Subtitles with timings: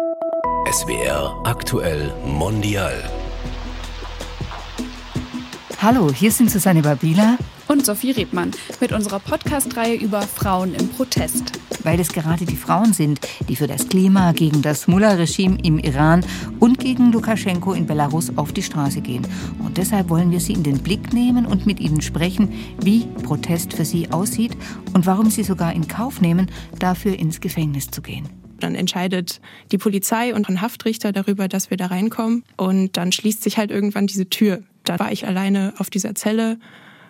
[0.00, 2.94] SWR aktuell mondial.
[5.82, 7.36] Hallo, hier sind Susanne Babila
[7.68, 11.52] und Sophie Rebmann mit unserer Podcast-Reihe über Frauen im Protest.
[11.82, 16.24] Weil es gerade die Frauen sind, die für das Klima, gegen das Mullah-Regime im Iran
[16.60, 19.26] und gegen Lukaschenko in Belarus auf die Straße gehen.
[19.62, 23.74] Und deshalb wollen wir sie in den Blick nehmen und mit ihnen sprechen, wie Protest
[23.74, 24.56] für sie aussieht
[24.94, 28.39] und warum sie sogar in Kauf nehmen, dafür ins Gefängnis zu gehen.
[28.60, 29.40] Dann entscheidet
[29.72, 32.44] die Polizei und ein Haftrichter darüber, dass wir da reinkommen.
[32.56, 34.62] Und dann schließt sich halt irgendwann diese Tür.
[34.84, 36.58] Da war ich alleine auf dieser Zelle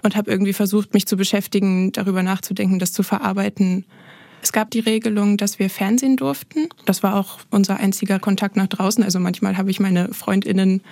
[0.03, 3.85] und habe irgendwie versucht, mich zu beschäftigen, darüber nachzudenken, das zu verarbeiten.
[4.43, 6.69] Es gab die Regelung, dass wir Fernsehen durften.
[6.85, 9.05] Das war auch unser einziger Kontakt nach draußen.
[9.05, 10.83] Also manchmal habe ich meine Freundinnen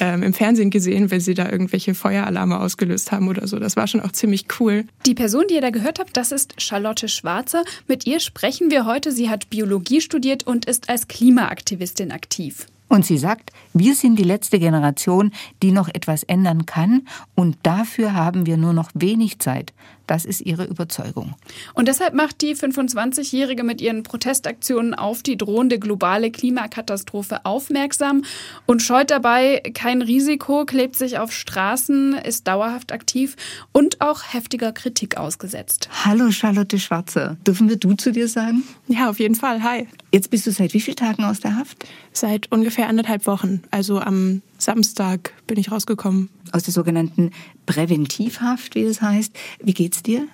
[0.00, 3.58] ähm, im Fernsehen gesehen, wenn sie da irgendwelche Feueralarme ausgelöst haben oder so.
[3.58, 4.84] Das war schon auch ziemlich cool.
[5.06, 7.64] Die Person, die ihr da gehört habt, das ist Charlotte Schwarzer.
[7.88, 9.12] Mit ihr sprechen wir heute.
[9.12, 12.66] Sie hat Biologie studiert und ist als Klimaaktivistin aktiv.
[12.88, 18.14] Und sie sagt, wir sind die letzte Generation, die noch etwas ändern kann, und dafür
[18.14, 19.72] haben wir nur noch wenig Zeit.
[20.06, 21.34] Das ist ihre Überzeugung.
[21.72, 28.22] Und deshalb macht die 25-Jährige mit ihren Protestaktionen auf die drohende globale Klimakatastrophe aufmerksam
[28.66, 33.36] und scheut dabei kein Risiko, klebt sich auf Straßen, ist dauerhaft aktiv
[33.72, 35.88] und auch heftiger Kritik ausgesetzt.
[36.04, 37.38] Hallo Charlotte Schwarzer.
[37.46, 38.62] Dürfen wir du zu dir sagen?
[38.88, 39.62] Ja, auf jeden Fall.
[39.62, 39.88] Hi.
[40.12, 41.86] Jetzt bist du seit wie vielen Tagen aus der Haft?
[42.12, 43.62] Seit ungefähr anderthalb Wochen.
[43.70, 46.28] Also am Samstag bin ich rausgekommen.
[46.52, 47.30] Aus der sogenannten
[47.66, 49.32] Präventivhaft, wie es heißt.
[49.62, 50.26] Wie geht's dir?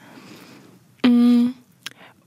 [1.05, 1.48] Mm,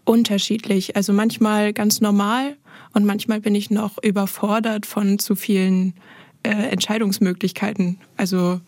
[0.05, 0.95] unterschiedlich.
[0.95, 2.55] Also manchmal ganz normal
[2.93, 5.93] und manchmal bin ich noch überfordert von zu vielen
[6.43, 7.97] äh, Entscheidungsmöglichkeiten.
[8.17, 8.61] Also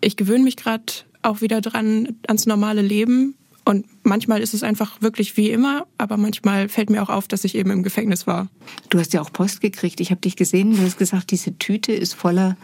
[0.00, 5.00] ich gewöhne mich gerade auch wieder dran ans normale Leben und manchmal ist es einfach
[5.00, 8.48] wirklich wie immer, aber manchmal fällt mir auch auf, dass ich eben im Gefängnis war.
[8.90, 10.00] Du hast ja auch Post gekriegt.
[10.00, 10.76] Ich habe dich gesehen.
[10.76, 12.56] Du hast gesagt, diese Tüte ist voller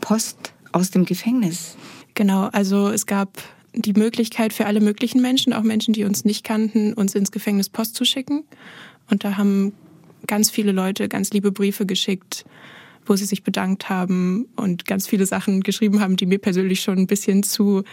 [0.00, 1.76] Post aus dem Gefängnis.
[2.14, 3.42] Genau, also es gab
[3.74, 7.68] die Möglichkeit für alle möglichen Menschen, auch Menschen, die uns nicht kannten, uns ins Gefängnis
[7.68, 8.44] Post zu schicken.
[9.10, 9.72] Und da haben
[10.26, 12.46] ganz viele Leute ganz liebe Briefe geschickt,
[13.04, 16.98] wo sie sich bedankt haben und ganz viele Sachen geschrieben haben, die mir persönlich schon
[16.98, 17.84] ein bisschen zu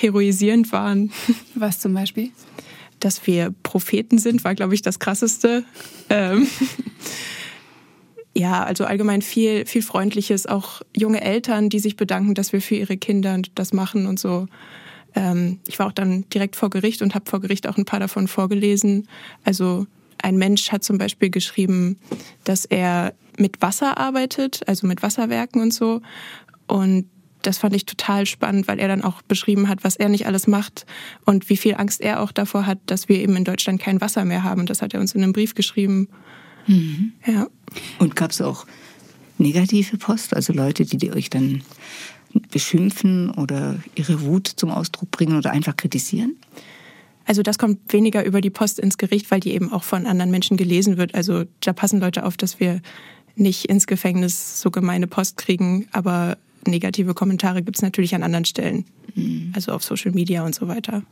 [0.00, 1.12] heroisierend waren.
[1.54, 2.30] Was zum Beispiel?
[2.98, 5.64] Dass wir Propheten sind, war, glaube ich, das Krasseste.
[6.08, 6.46] Ähm
[8.34, 12.76] ja, also allgemein viel, viel Freundliches, auch junge Eltern, die sich bedanken, dass wir für
[12.76, 14.46] ihre Kinder das machen und so.
[15.14, 18.00] Ähm, ich war auch dann direkt vor Gericht und habe vor Gericht auch ein paar
[18.00, 19.08] davon vorgelesen.
[19.44, 19.86] Also
[20.22, 21.96] ein Mensch hat zum Beispiel geschrieben,
[22.44, 26.02] dass er mit Wasser arbeitet, also mit Wasserwerken und so.
[26.66, 27.06] Und
[27.42, 30.46] das fand ich total spannend, weil er dann auch beschrieben hat, was er nicht alles
[30.46, 30.86] macht
[31.24, 34.24] und wie viel Angst er auch davor hat, dass wir eben in Deutschland kein Wasser
[34.24, 34.62] mehr haben.
[34.62, 36.08] Und das hat er uns in einem Brief geschrieben.
[36.66, 37.12] Mhm.
[37.26, 37.48] Ja.
[37.98, 38.66] Und gab es auch
[39.38, 41.62] negative Post, also Leute, die, die euch dann
[42.50, 46.36] beschimpfen oder ihre Wut zum Ausdruck bringen oder einfach kritisieren?
[47.26, 50.30] Also das kommt weniger über die Post ins Gericht, weil die eben auch von anderen
[50.30, 51.14] Menschen gelesen wird.
[51.14, 52.80] Also da passen Leute auf, dass wir
[53.36, 58.44] nicht ins Gefängnis so gemeine Post kriegen, aber negative Kommentare gibt es natürlich an anderen
[58.44, 58.84] Stellen,
[59.14, 59.52] mhm.
[59.54, 61.02] also auf Social Media und so weiter.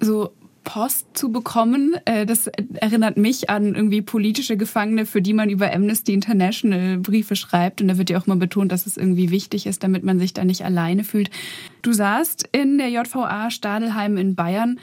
[0.00, 0.32] So
[0.64, 5.72] Post zu bekommen, äh, das erinnert mich an irgendwie politische Gefangene, für die man über
[5.72, 7.80] Amnesty International Briefe schreibt.
[7.80, 10.32] Und da wird ja auch mal betont, dass es irgendwie wichtig ist, damit man sich
[10.32, 11.30] da nicht alleine fühlt.
[11.82, 14.80] Du saßt in der JVA Stadelheim in Bayern.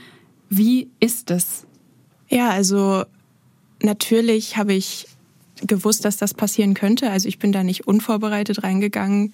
[0.49, 1.65] Wie ist das?
[2.29, 3.03] Ja, also
[3.81, 5.07] natürlich habe ich
[5.67, 7.09] gewusst, dass das passieren könnte.
[7.09, 9.31] Also ich bin da nicht unvorbereitet reingegangen.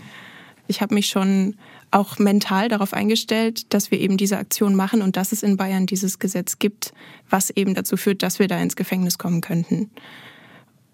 [0.67, 1.55] Ich habe mich schon
[1.91, 5.85] auch mental darauf eingestellt, dass wir eben diese Aktion machen und dass es in Bayern
[5.85, 6.93] dieses Gesetz gibt,
[7.29, 9.89] was eben dazu führt, dass wir da ins Gefängnis kommen könnten.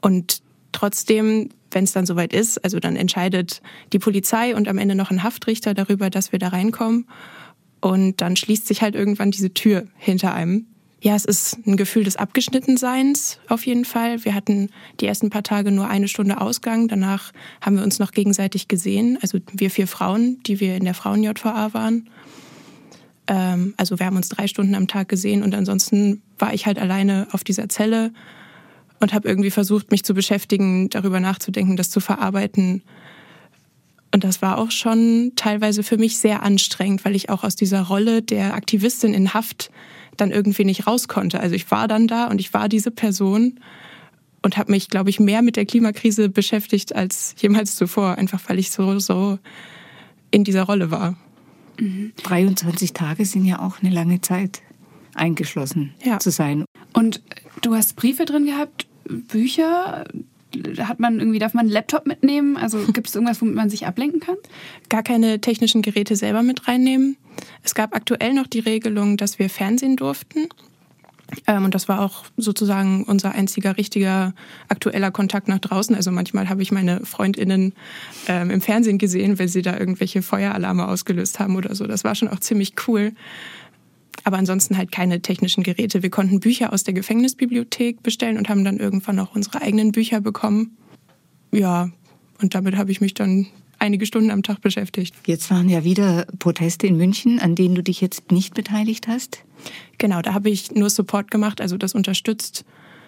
[0.02, 0.42] Und
[0.72, 3.62] trotzdem, wenn es dann soweit ist, also dann entscheidet
[3.94, 7.08] die Polizei und am Ende noch ein Haftrichter darüber, dass wir da reinkommen.
[7.82, 10.68] Und dann schließt sich halt irgendwann diese Tür hinter einem
[11.04, 14.24] ja, es ist ein Gefühl des Abgeschnittenseins auf jeden Fall.
[14.24, 14.70] Wir hatten
[15.02, 16.88] die ersten paar Tage nur eine Stunde Ausgang.
[16.88, 19.20] Danach haben wir uns noch gegenseitig gesehen.
[19.22, 22.10] Also wir vier Frauen, die wir in der Frauen-JVA waren.
[23.28, 26.80] Ähm, also wir haben uns drei Stunden am Tag gesehen und ansonsten war ich halt
[26.80, 28.14] alleine auf dieser Zelle
[29.02, 32.82] und habe irgendwie versucht, mich zu beschäftigen, darüber nachzudenken, das zu verarbeiten.
[34.14, 37.82] Und das war auch schon teilweise für mich sehr anstrengend, weil ich auch aus dieser
[37.82, 39.70] Rolle der Aktivistin in Haft
[40.18, 41.40] dann irgendwie nicht raus konnte.
[41.40, 43.60] Also ich war dann da und ich war diese Person
[44.44, 48.60] und habe mich, glaube ich, mehr mit der Klimakrise beschäftigt als jemals zuvor, einfach weil
[48.60, 49.40] ich so, so
[50.32, 51.16] in dieser Rolle war.
[51.80, 52.12] Mhm.
[52.24, 54.62] 23 Tage sind ja auch eine lange Zeit,
[55.16, 56.20] eingeschlossen ja.
[56.20, 56.66] zu sein.
[56.94, 57.22] Und
[57.62, 60.06] du hast Briefe drin gehabt, Bücher.
[60.80, 62.58] hat man irgendwie, darf man einen Laptop mitnehmen?
[62.58, 64.36] Also gibt es irgendwas, womit man sich ablenken kann?
[64.90, 67.18] Gar keine technischen Geräte selber mit reinnehmen.
[67.64, 70.48] Es gab aktuell noch die Regelung, dass wir Fernsehen durften.
[71.48, 74.34] Ähm, und das war auch sozusagen unser einziger richtiger
[74.68, 75.96] aktueller Kontakt nach draußen.
[75.96, 77.74] Also manchmal habe ich meine Freundinnen
[78.28, 81.88] ähm, im Fernsehen gesehen, wenn sie da irgendwelche Feueralarme ausgelöst haben oder so.
[81.88, 83.14] Das war schon auch ziemlich cool.
[84.26, 86.02] Aber ansonsten halt keine technischen Geräte.
[86.02, 90.22] Wir konnten Bücher aus der Gefängnisbibliothek bestellen und haben dann irgendwann auch unsere eigenen Bücher
[90.22, 90.78] bekommen.
[91.52, 91.90] Ja,
[92.42, 93.48] und damit habe ich mich dann
[93.84, 95.14] einige Stunden am Tag beschäftigt.
[95.28, 99.44] Jetzt waren ja wieder Proteste in München, an denen du dich jetzt nicht beteiligt hast.
[99.98, 102.66] Genau, da habe ich nur Support gemacht, also das unterstützt.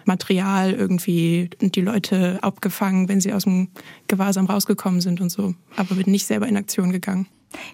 [0.08, 3.70] Material irgendwie und die Leute abgefangen, wenn sie aus dem
[4.08, 5.56] Gewahrsam rausgekommen sind und so.
[5.76, 7.26] Aber bin nicht selber in Aktion gegangen.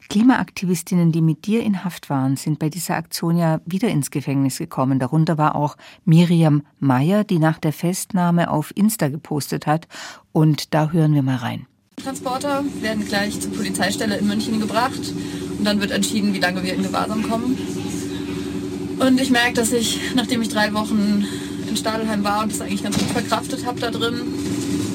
[0.09, 4.59] Klimaaktivistinnen, die mit dir in Haft waren, sind bei dieser Aktion ja wieder ins Gefängnis
[4.59, 4.99] gekommen.
[4.99, 5.75] Darunter war auch
[6.05, 9.87] Miriam Meyer, die nach der Festnahme auf Insta gepostet hat.
[10.31, 11.65] Und da hören wir mal rein.
[12.03, 15.01] Transporter werden gleich zur Polizeistelle in München gebracht
[15.57, 17.57] und dann wird entschieden, wie lange wir in Gewahrsam kommen.
[18.99, 21.25] Und ich merke, dass ich, nachdem ich drei Wochen
[21.67, 24.15] in Stadelheim war und das eigentlich ganz gut verkraftet habe da drin,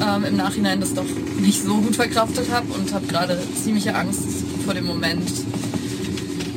[0.00, 1.06] ähm, im Nachhinein das doch
[1.40, 4.22] nicht so gut verkraftet habe und habe gerade ziemliche Angst
[4.64, 5.30] vor dem Moment,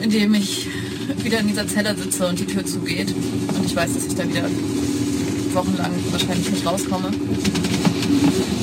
[0.01, 0.67] in dem ich
[1.23, 3.13] wieder in dieser Zelle sitze und die Tür zugeht.
[3.55, 4.49] Und ich weiß, dass ich da wieder
[5.53, 7.11] wochenlang wahrscheinlich nicht rauskomme.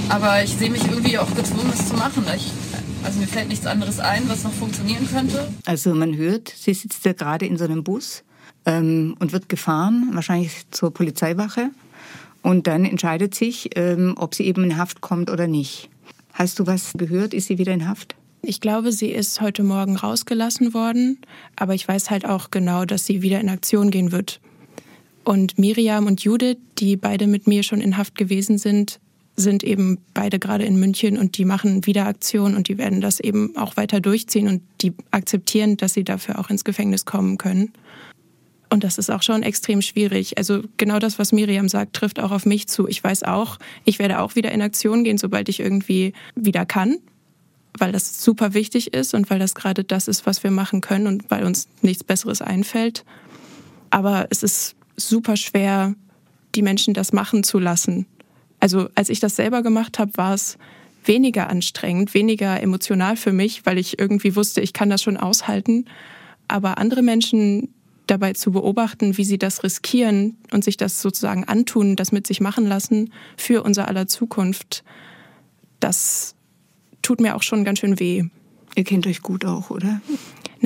[0.08, 2.24] Aber ich sehe mich irgendwie auch gezwungen, das zu machen.
[2.36, 2.52] Ich,
[3.04, 5.48] also mir fällt nichts anderes ein, was noch funktionieren könnte.
[5.64, 8.22] Also man hört, sie sitzt ja gerade in so einem Bus
[8.64, 11.70] ähm, und wird gefahren, wahrscheinlich zur Polizeiwache.
[12.42, 15.90] Und dann entscheidet sich, ähm, ob sie eben in Haft kommt oder nicht.
[16.32, 17.34] Hast du was gehört?
[17.34, 18.14] Ist sie wieder in Haft?
[18.42, 21.18] Ich glaube, sie ist heute Morgen rausgelassen worden,
[21.56, 24.40] aber ich weiß halt auch genau, dass sie wieder in Aktion gehen wird.
[25.26, 29.00] Und Miriam und Judith, die beide mit mir schon in Haft gewesen sind,
[29.34, 33.19] sind eben beide gerade in München und die machen wieder Aktion und die werden das
[33.19, 37.73] eben auch weiter durchziehen und die akzeptieren, dass sie dafür auch ins Gefängnis kommen können.
[38.70, 40.38] Und das ist auch schon extrem schwierig.
[40.38, 42.87] Also genau das, was Miriam sagt, trifft auch auf mich zu.
[42.87, 46.99] Ich weiß auch, ich werde auch wieder in Aktion gehen, sobald ich irgendwie wieder kann,
[47.76, 51.08] weil das super wichtig ist und weil das gerade das ist, was wir machen können
[51.08, 53.05] und weil uns nichts Besseres einfällt.
[53.90, 55.94] Aber es ist super schwer,
[56.54, 58.06] die Menschen das machen zu lassen
[58.60, 60.58] also als ich das selber gemacht habe, war es
[61.04, 65.84] weniger anstrengend, weniger emotional für mich, weil ich irgendwie wusste, ich kann das schon aushalten.
[66.48, 67.69] Aber andere Menschen
[68.06, 72.40] dabei zu beobachten, wie sie das riskieren und sich das sozusagen antun, das mit sich
[72.40, 74.84] machen lassen für unser aller Zukunft,
[75.81, 76.34] das
[77.02, 78.25] tut mir auch schon ganz schön weh.
[78.75, 80.00] Ihr kennt euch gut auch, oder?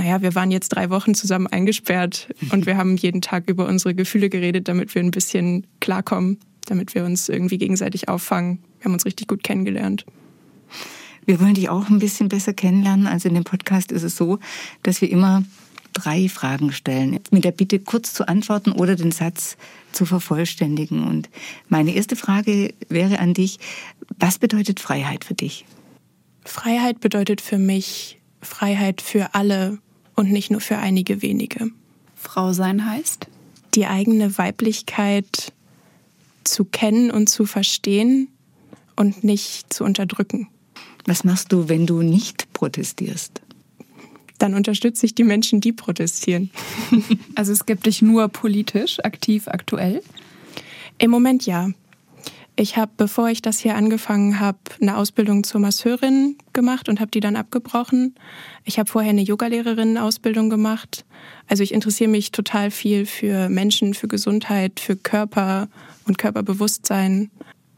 [0.01, 3.95] Naja, wir waren jetzt drei Wochen zusammen eingesperrt und wir haben jeden Tag über unsere
[3.95, 6.39] Gefühle geredet, damit wir ein bisschen klarkommen
[6.71, 8.61] damit wir uns irgendwie gegenseitig auffangen.
[8.79, 10.07] Wir haben uns richtig gut kennengelernt.
[11.27, 13.07] Wir wollen dich auch ein bisschen besser kennenlernen.
[13.07, 14.39] Also in dem Podcast ist es so,
[14.83, 15.45] dass wir immer
[15.93, 19.57] drei Fragen stellen, mit der Bitte kurz zu antworten oder den Satz
[19.93, 21.03] zu vervollständigen.
[21.03, 21.29] Und
[21.69, 23.59] meine erste Frage wäre an dich,
[24.19, 25.65] was bedeutet Freiheit für dich?
[26.45, 29.79] Freiheit bedeutet für mich Freiheit für alle
[30.21, 31.71] und nicht nur für einige wenige.
[32.15, 33.27] Frau sein heißt?
[33.75, 35.55] Die eigene Weiblichkeit
[36.45, 38.29] zu kennen und zu verstehen
[38.97, 40.49] und nicht zu unterdrücken.
[41.07, 43.41] Was machst du, wenn du nicht protestierst?
[44.37, 46.51] Dann unterstütze ich die Menschen, die protestieren.
[47.35, 50.03] Also es gibt dich nur politisch aktiv aktuell?
[50.99, 51.71] Im Moment ja.
[52.61, 57.11] Ich habe, bevor ich das hier angefangen habe, eine Ausbildung zur Masseurin gemacht und habe
[57.11, 58.15] die dann abgebrochen.
[58.65, 61.07] Ich habe vorher eine Yogalehrerinnen-Ausbildung gemacht.
[61.49, 65.71] Also ich interessiere mich total viel für Menschen, für Gesundheit, für Körper
[66.07, 67.31] und Körperbewusstsein.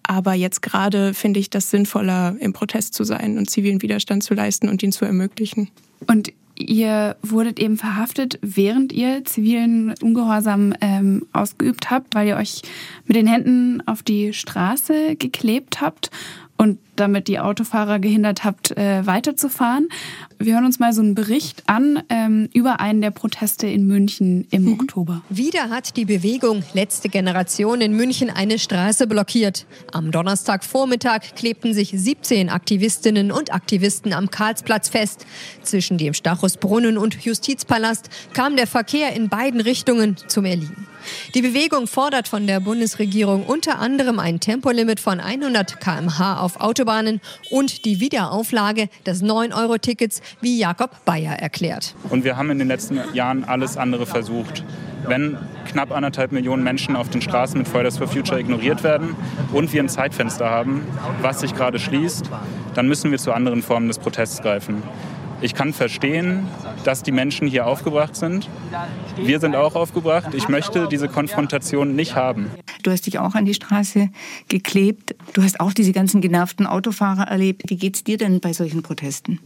[0.03, 4.35] Aber jetzt gerade finde ich das sinnvoller, im Protest zu sein und zivilen Widerstand zu
[4.35, 5.71] leisten und ihn zu ermöglichen.
[6.09, 6.33] Und
[6.63, 12.63] ihr wurdet eben verhaftet, während ihr zivilen Ungehorsam ähm, ausgeübt habt, weil ihr euch
[13.07, 16.11] mit den Händen auf die Straße geklebt habt
[16.63, 19.89] und damit die Autofahrer gehindert habt, äh, weiterzufahren.
[20.39, 24.47] Wir hören uns mal so einen Bericht an ähm, über einen der Proteste in München
[24.51, 24.75] im mhm.
[24.75, 25.23] Oktober.
[25.29, 29.67] Wieder hat die Bewegung Letzte Generation in München eine Straße blockiert.
[29.91, 35.27] Am Donnerstagvormittag klebten sich 17 Aktivistinnen und Aktivisten am Karlsplatz fest.
[35.63, 40.87] Zwischen dem Stachusbrunnen und Justizpalast kam der Verkehr in beiden Richtungen zum Erliegen.
[41.35, 47.21] Die Bewegung fordert von der Bundesregierung unter anderem ein Tempolimit von 100 km/h auf Autobahnen
[47.51, 51.95] und die Wiederauflage des 9-Euro-Tickets, wie Jakob Bayer erklärt.
[52.11, 54.65] Und wir haben in den letzten Jahren alles andere versucht.
[55.07, 55.37] wenn
[55.71, 59.17] knapp anderthalb Millionen Menschen auf den Straßen mit Fridays for Future ignoriert werden
[59.53, 60.83] und wir ein Zeitfenster haben,
[61.21, 62.31] was sich gerade schließt,
[62.75, 64.83] dann müssen wir zu anderen Formen des Protests greifen.
[65.43, 66.47] Ich kann verstehen,
[66.85, 68.49] dass die Menschen hier aufgebracht sind.
[69.17, 70.35] Wir sind auch aufgebracht.
[70.35, 72.51] Ich möchte diese Konfrontation nicht haben.
[72.83, 74.09] Du hast dich auch an die Straße
[74.49, 75.17] geklebt.
[75.33, 77.63] Du hast auch diese ganzen genervten Autofahrer erlebt.
[77.67, 79.41] Wie geht es dir denn bei solchen Protesten?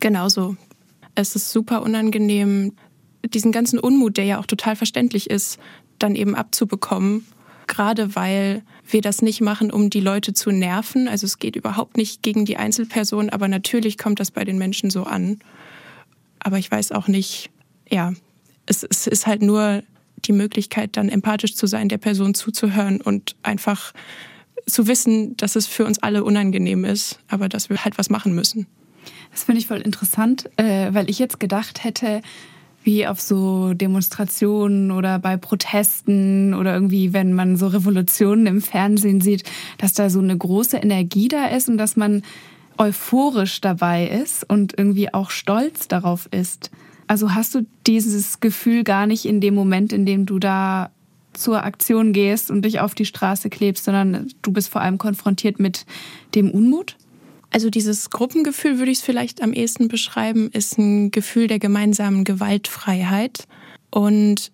[0.00, 0.56] Genauso.
[1.14, 2.72] Es ist super unangenehm,
[3.22, 5.58] diesen ganzen Unmut, der ja auch total verständlich ist,
[5.98, 7.24] dann eben abzubekommen
[7.66, 11.08] gerade weil wir das nicht machen, um die Leute zu nerven.
[11.08, 14.90] Also es geht überhaupt nicht gegen die Einzelperson, aber natürlich kommt das bei den Menschen
[14.90, 15.38] so an.
[16.38, 17.50] Aber ich weiß auch nicht,
[17.90, 18.12] ja,
[18.66, 19.82] es, es ist halt nur
[20.24, 23.92] die Möglichkeit, dann empathisch zu sein, der Person zuzuhören und einfach
[24.66, 28.34] zu wissen, dass es für uns alle unangenehm ist, aber dass wir halt was machen
[28.34, 28.66] müssen.
[29.30, 32.22] Das finde ich voll interessant, äh, weil ich jetzt gedacht hätte,
[32.86, 39.20] wie auf so Demonstrationen oder bei Protesten oder irgendwie, wenn man so Revolutionen im Fernsehen
[39.20, 39.42] sieht,
[39.78, 42.22] dass da so eine große Energie da ist und dass man
[42.78, 46.70] euphorisch dabei ist und irgendwie auch stolz darauf ist.
[47.08, 50.90] Also hast du dieses Gefühl gar nicht in dem Moment, in dem du da
[51.32, 55.58] zur Aktion gehst und dich auf die Straße klebst, sondern du bist vor allem konfrontiert
[55.58, 55.86] mit
[56.34, 56.96] dem Unmut?
[57.56, 62.22] Also dieses Gruppengefühl würde ich es vielleicht am ehesten beschreiben, ist ein Gefühl der gemeinsamen
[62.22, 63.48] Gewaltfreiheit.
[63.88, 64.52] Und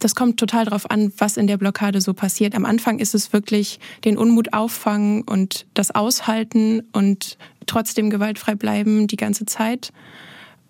[0.00, 2.56] das kommt total darauf an, was in der Blockade so passiert.
[2.56, 9.06] Am Anfang ist es wirklich den Unmut auffangen und das aushalten und trotzdem gewaltfrei bleiben
[9.06, 9.92] die ganze Zeit.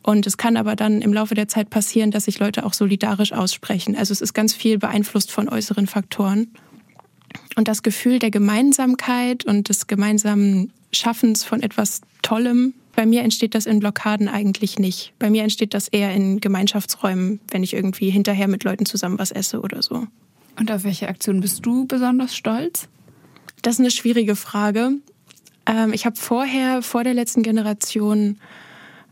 [0.02, 3.32] Und es kann aber dann im Laufe der Zeit passieren, dass sich Leute auch solidarisch
[3.32, 3.96] aussprechen.
[3.96, 6.48] Also es ist ganz viel beeinflusst von äußeren Faktoren.
[7.56, 13.54] Und das Gefühl der Gemeinsamkeit und des gemeinsamen Schaffens von etwas Tollem, bei mir entsteht
[13.54, 15.14] das in Blockaden eigentlich nicht.
[15.18, 19.30] Bei mir entsteht das eher in Gemeinschaftsräumen, wenn ich irgendwie hinterher mit Leuten zusammen was
[19.30, 20.06] esse oder so.
[20.58, 22.88] Und auf welche Aktion bist du besonders stolz?
[23.62, 24.92] Das ist eine schwierige Frage.
[25.64, 28.38] Ähm, ich habe vorher, vor der letzten Generation,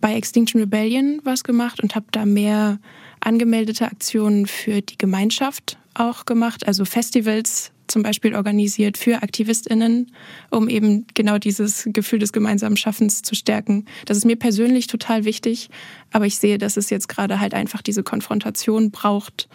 [0.01, 2.79] bei Extinction Rebellion was gemacht und habe da mehr
[3.21, 10.13] angemeldete Aktionen für die Gemeinschaft auch gemacht, also Festivals zum Beispiel organisiert für AktivistInnen,
[10.51, 13.87] um eben genau dieses Gefühl des gemeinsamen Schaffens zu stärken.
[14.07, 15.71] Das ist mir persönlich total wichtig,
[16.13, 19.49] aber ich sehe, dass es jetzt gerade halt einfach diese Konfrontation braucht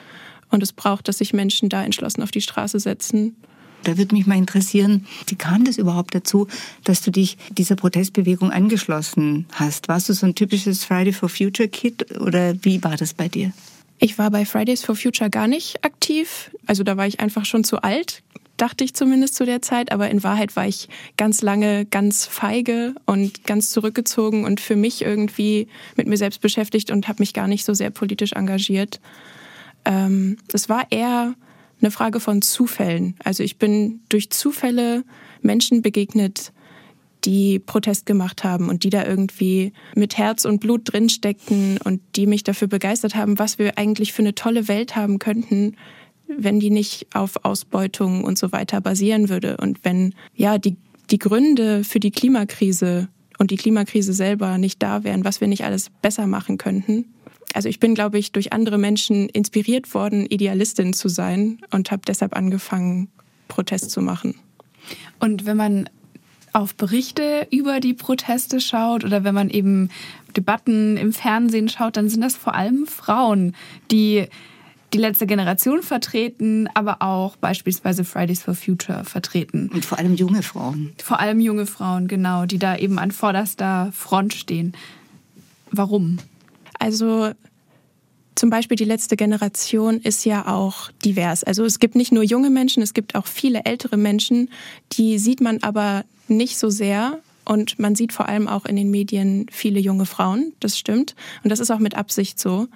[0.49, 3.35] und es braucht, dass sich Menschen da entschlossen auf die Straße setzen.
[3.83, 6.47] Da würde mich mal interessieren, wie kam das überhaupt dazu,
[6.83, 9.87] dass du dich dieser Protestbewegung angeschlossen hast?
[9.87, 13.53] Warst du so ein typisches Friday for Future Kid oder wie war das bei dir?
[13.99, 16.51] Ich war bei Fridays for Future gar nicht aktiv.
[16.65, 18.23] Also da war ich einfach schon zu alt,
[18.57, 19.91] dachte ich zumindest zu der Zeit.
[19.91, 25.01] Aber in Wahrheit war ich ganz lange ganz feige und ganz zurückgezogen und für mich
[25.01, 28.99] irgendwie mit mir selbst beschäftigt und habe mich gar nicht so sehr politisch engagiert.
[29.85, 31.35] Ähm, es war eher
[31.81, 33.15] eine Frage von Zufällen.
[33.23, 35.03] Also ich bin durch Zufälle
[35.41, 36.51] Menschen begegnet,
[37.25, 42.27] die Protest gemacht haben und die da irgendwie mit Herz und Blut drinsteckten und die
[42.27, 45.75] mich dafür begeistert haben, was wir eigentlich für eine tolle Welt haben könnten,
[46.27, 50.75] wenn die nicht auf Ausbeutung und so weiter basieren würde und wenn ja die
[51.11, 55.63] die Gründe für die Klimakrise und die Klimakrise selber nicht da wären, was wir nicht
[55.63, 57.05] alles besser machen könnten.
[57.53, 62.01] Also ich bin, glaube ich, durch andere Menschen inspiriert worden, Idealistin zu sein und habe
[62.07, 63.09] deshalb angefangen,
[63.47, 64.35] Protest zu machen.
[65.19, 65.89] Und wenn man
[66.55, 69.89] auf Berichte über die Proteste schaut oder wenn man eben
[70.37, 73.55] Debatten im Fernsehen schaut, dann sind das vor allem Frauen,
[73.91, 74.27] die
[74.93, 79.69] die letzte Generation vertreten, aber auch beispielsweise Fridays for Future vertreten.
[79.73, 80.93] Und vor allem junge Frauen.
[81.03, 84.73] Vor allem junge Frauen, genau, die da eben an vorderster Front stehen.
[85.71, 86.19] Warum?
[86.79, 87.31] Also
[88.35, 91.43] zum Beispiel die letzte Generation ist ja auch divers.
[91.43, 94.49] Also es gibt nicht nur junge Menschen, es gibt auch viele ältere Menschen,
[94.91, 97.19] die sieht man aber nicht so sehr.
[97.45, 101.15] Und man sieht vor allem auch in den Medien viele junge Frauen, das stimmt.
[101.43, 102.67] Und das ist auch mit Absicht so.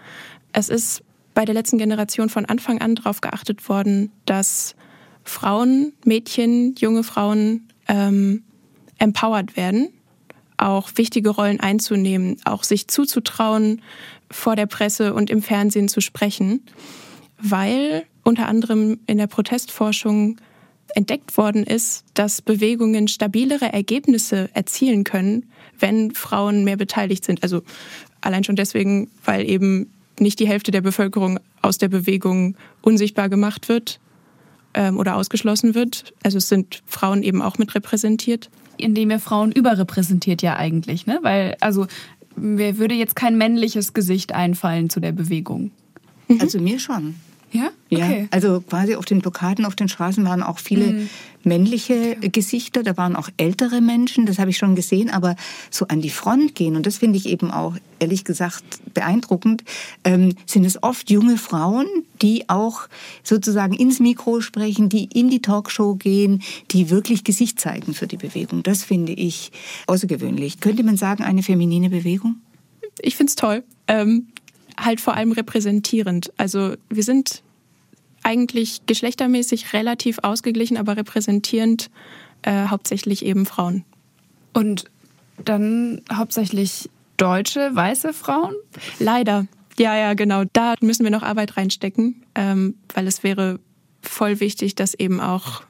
[0.53, 4.75] Es ist bei der letzten Generation von Anfang an darauf geachtet worden, dass
[5.23, 8.43] Frauen, Mädchen, junge Frauen ähm,
[8.99, 9.89] empowered werden,
[10.57, 13.81] auch wichtige Rollen einzunehmen, auch sich zuzutrauen,
[14.31, 16.61] vor der Presse und im Fernsehen zu sprechen,
[17.41, 20.37] weil unter anderem in der Protestforschung
[20.95, 25.45] entdeckt worden ist, dass Bewegungen stabilere Ergebnisse erzielen können,
[25.77, 27.43] wenn Frauen mehr beteiligt sind.
[27.43, 27.61] Also
[28.21, 33.69] allein schon deswegen, weil eben nicht die Hälfte der Bevölkerung aus der Bewegung unsichtbar gemacht
[33.69, 33.99] wird
[34.73, 36.13] ähm, oder ausgeschlossen wird.
[36.23, 38.49] Also es sind Frauen eben auch mit repräsentiert.
[38.77, 41.19] Indem ihr Frauen überrepräsentiert ja eigentlich, ne?
[41.21, 41.87] Weil, also
[42.39, 45.71] mir würde jetzt kein männliches Gesicht einfallen zu der Bewegung.
[46.39, 47.15] Also mir schon.
[47.51, 47.69] Ja?
[47.91, 48.21] Okay.
[48.21, 51.09] Ja, also quasi auf den Blockaden, auf den Straßen waren auch viele mhm.
[51.43, 52.29] männliche okay.
[52.29, 55.35] Gesichter, da waren auch ältere Menschen, das habe ich schon gesehen, aber
[55.71, 58.63] so an die Front gehen, und das finde ich eben auch ehrlich gesagt
[58.93, 59.63] beeindruckend,
[60.03, 61.87] ähm, sind es oft junge Frauen,
[62.21, 62.87] die auch
[63.23, 68.17] sozusagen ins Mikro sprechen, die in die Talkshow gehen, die wirklich Gesicht zeigen für die
[68.17, 68.61] Bewegung.
[68.61, 69.51] Das finde ich
[69.87, 70.59] außergewöhnlich.
[70.59, 72.35] Könnte man sagen, eine feminine Bewegung?
[73.01, 73.63] Ich finde es toll.
[73.87, 74.27] Ähm,
[74.79, 76.31] halt vor allem repräsentierend.
[76.37, 77.43] Also wir sind
[78.23, 81.89] eigentlich geschlechtermäßig relativ ausgeglichen, aber repräsentierend
[82.41, 83.85] äh, hauptsächlich eben Frauen.
[84.53, 84.85] Und
[85.45, 88.55] dann hauptsächlich deutsche, weiße Frauen?
[88.99, 89.47] Leider.
[89.77, 90.43] Ja, ja, genau.
[90.51, 93.59] Da müssen wir noch Arbeit reinstecken, ähm, weil es wäre
[94.01, 95.63] voll wichtig, dass eben auch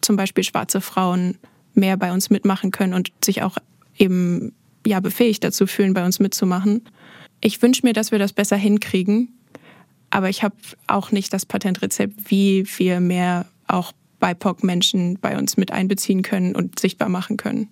[0.00, 1.38] zum Beispiel schwarze Frauen
[1.74, 3.56] mehr bei uns mitmachen können und sich auch
[3.98, 4.52] eben
[4.86, 6.82] ja befähigt dazu fühlen, bei uns mitzumachen.
[7.46, 9.28] Ich wünsche mir, dass wir das besser hinkriegen,
[10.10, 10.56] aber ich habe
[10.88, 16.80] auch nicht das Patentrezept, wie wir mehr auch BIPOC-Menschen bei uns mit einbeziehen können und
[16.80, 17.68] sichtbar machen können.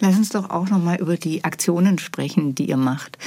[0.00, 3.18] Lass uns doch auch noch mal über die Aktionen sprechen, die ihr macht.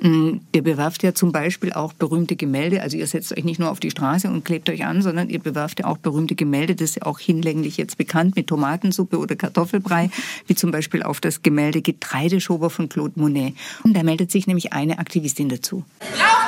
[0.00, 0.40] Mhm.
[0.52, 2.82] Ihr bewerft ja zum Beispiel auch berühmte Gemälde.
[2.82, 5.38] Also ihr setzt euch nicht nur auf die Straße und klebt euch an, sondern ihr
[5.38, 6.74] bewerft ja auch berühmte Gemälde.
[6.74, 10.10] Das ist ja auch hinlänglich jetzt bekannt mit Tomatensuppe oder Kartoffelbrei,
[10.46, 13.54] wie zum Beispiel auf das Gemälde Getreideschober von Claude Monet.
[13.82, 15.84] Und da meldet sich nämlich eine Aktivistin dazu.
[16.00, 16.43] Braucht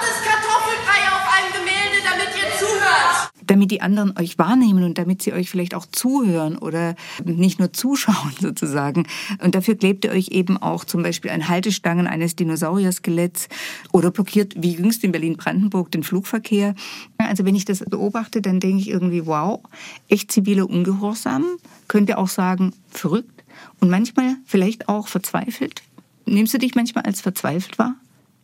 [3.47, 7.73] damit die anderen euch wahrnehmen und damit sie euch vielleicht auch zuhören oder nicht nur
[7.73, 9.07] zuschauen sozusagen.
[9.43, 13.49] Und dafür klebt ihr euch eben auch zum Beispiel an Haltestangen eines Dinosaurier-Skeletts
[13.93, 16.75] oder blockiert wie jüngst in Berlin-Brandenburg den Flugverkehr.
[17.19, 19.61] Also wenn ich das beobachte, dann denke ich irgendwie, wow,
[20.09, 21.45] echt ziviler Ungehorsam.
[21.89, 23.45] Könnte auch sagen, verrückt
[23.81, 25.83] und manchmal vielleicht auch verzweifelt.
[26.25, 27.95] Nimmst du dich manchmal als verzweifelt wahr?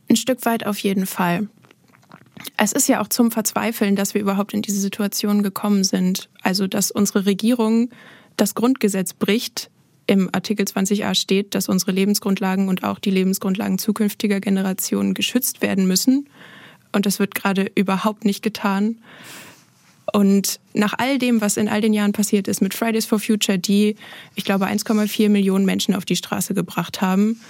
[0.08, 1.48] Ein Stück weit auf jeden Fall.
[2.56, 6.28] Es ist ja auch zum Verzweifeln, dass wir überhaupt in diese Situation gekommen sind.
[6.42, 7.90] Also, dass unsere Regierung
[8.36, 9.70] das Grundgesetz bricht.
[10.06, 15.86] Im Artikel 20a steht, dass unsere Lebensgrundlagen und auch die Lebensgrundlagen zukünftiger Generationen geschützt werden
[15.86, 16.28] müssen.
[16.92, 18.98] Und das wird gerade überhaupt nicht getan.
[20.12, 23.58] Und nach all dem, was in all den Jahren passiert ist mit Fridays for Future,
[23.58, 23.96] die,
[24.34, 27.40] ich glaube, 1,4 Millionen Menschen auf die Straße gebracht haben,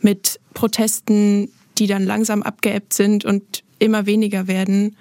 [0.00, 4.96] mit Protesten, die dann langsam abgeebbt sind und immer weniger werden,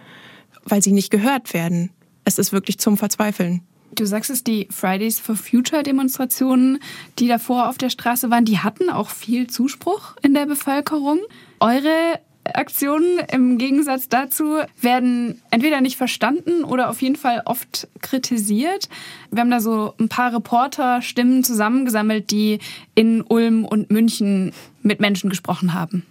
[0.63, 1.91] weil sie nicht gehört werden.
[2.23, 3.61] Es ist wirklich zum Verzweifeln.
[3.95, 6.79] Du sagst es, die Fridays for Future Demonstrationen,
[7.19, 11.19] die davor auf der Straße waren, die hatten auch viel Zuspruch in der Bevölkerung.
[11.59, 12.19] Eure
[12.53, 18.89] Aktionen im Gegensatz dazu werden entweder nicht verstanden oder auf jeden Fall oft kritisiert.
[19.31, 22.59] Wir haben da so ein paar Reporterstimmen zusammengesammelt, die
[22.95, 26.05] in Ulm und München mit Menschen gesprochen haben.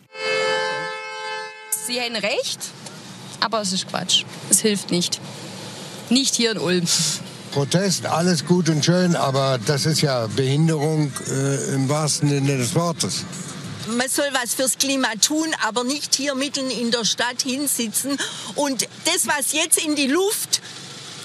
[1.87, 2.59] Sie haben recht,
[3.39, 4.25] aber es ist Quatsch.
[4.51, 5.21] Es hilft nicht.
[6.11, 6.85] Nicht hier in Ulm.
[7.53, 12.75] Protest, alles gut und schön, aber das ist ja Behinderung äh, im wahrsten Sinne des
[12.75, 13.25] Wortes.
[13.97, 18.19] Man soll was fürs Klima tun, aber nicht hier mitten in der Stadt hinsitzen.
[18.57, 20.61] Und das, was jetzt in die Luft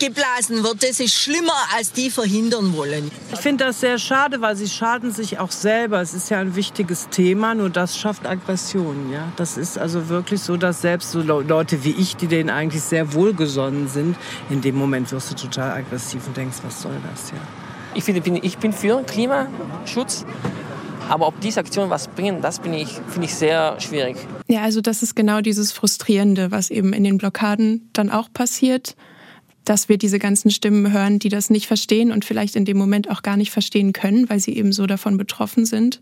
[0.01, 3.11] geblasen wird, das ist schlimmer, als die verhindern wollen.
[3.31, 6.01] Ich finde das sehr schade, weil sie schaden sich auch selber.
[6.01, 9.11] Es ist ja ein wichtiges Thema, nur das schafft Aggression.
[9.11, 9.31] Ja?
[9.35, 13.13] Das ist also wirklich so, dass selbst so Leute wie ich, die denen eigentlich sehr
[13.13, 14.15] wohlgesonnen sind,
[14.49, 17.29] in dem Moment wirst du total aggressiv und denkst, was soll das?
[17.31, 17.37] Ja.
[17.93, 20.25] Ich, finde, ich bin für Klimaschutz.
[21.09, 24.15] Aber ob diese Aktionen was bringen, das finde ich, finde ich sehr schwierig.
[24.47, 28.95] Ja, also das ist genau dieses Frustrierende, was eben in den Blockaden dann auch passiert
[29.65, 33.09] dass wir diese ganzen Stimmen hören, die das nicht verstehen und vielleicht in dem Moment
[33.09, 36.01] auch gar nicht verstehen können, weil sie eben so davon betroffen sind.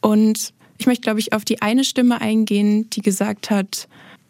[0.00, 3.88] Und ich möchte, glaube ich, auf die eine Stimme eingehen, die gesagt hat,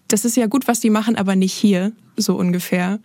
[0.08, 3.00] das ist ja gut, was die machen, aber nicht hier, so ungefähr.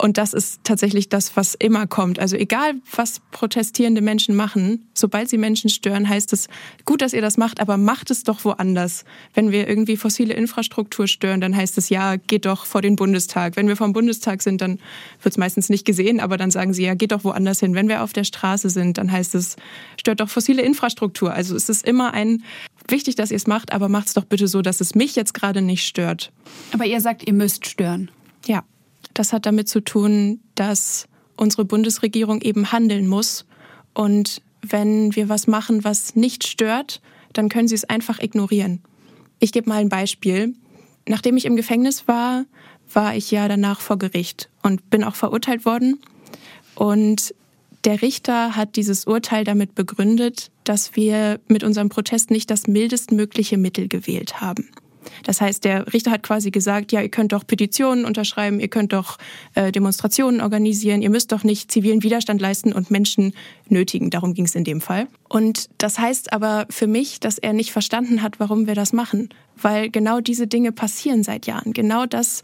[0.00, 2.20] Und das ist tatsächlich das, was immer kommt.
[2.20, 6.46] Also egal, was protestierende Menschen machen, sobald sie Menschen stören, heißt es,
[6.84, 9.04] gut, dass ihr das macht, aber macht es doch woanders.
[9.34, 13.56] Wenn wir irgendwie fossile Infrastruktur stören, dann heißt es, ja, geht doch vor den Bundestag.
[13.56, 14.78] Wenn wir vom Bundestag sind, dann
[15.20, 17.74] wird es meistens nicht gesehen, aber dann sagen sie, ja, geht doch woanders hin.
[17.74, 19.56] Wenn wir auf der Straße sind, dann heißt es,
[19.98, 21.32] stört doch fossile Infrastruktur.
[21.32, 22.44] Also es ist immer ein,
[22.86, 25.34] wichtig, dass ihr es macht, aber macht es doch bitte so, dass es mich jetzt
[25.34, 26.30] gerade nicht stört.
[26.72, 28.12] Aber ihr sagt, ihr müsst stören.
[28.46, 28.62] Ja.
[29.18, 33.46] Das hat damit zu tun, dass unsere Bundesregierung eben handeln muss.
[33.92, 37.00] Und wenn wir was machen, was nicht stört,
[37.32, 38.80] dann können sie es einfach ignorieren.
[39.40, 40.54] Ich gebe mal ein Beispiel.
[41.08, 42.44] Nachdem ich im Gefängnis war,
[42.94, 45.98] war ich ja danach vor Gericht und bin auch verurteilt worden.
[46.76, 47.34] Und
[47.82, 53.58] der Richter hat dieses Urteil damit begründet, dass wir mit unserem Protest nicht das mildestmögliche
[53.58, 54.70] Mittel gewählt haben.
[55.24, 58.92] Das heißt, der Richter hat quasi gesagt, ja, ihr könnt doch Petitionen unterschreiben, ihr könnt
[58.92, 59.18] doch
[59.54, 63.34] äh, Demonstrationen organisieren, ihr müsst doch nicht zivilen Widerstand leisten und Menschen
[63.68, 64.10] nötigen.
[64.10, 65.08] Darum ging es in dem Fall.
[65.28, 69.28] Und das heißt aber für mich, dass er nicht verstanden hat, warum wir das machen.
[69.60, 71.72] Weil genau diese Dinge passieren seit Jahren.
[71.72, 72.42] Genau das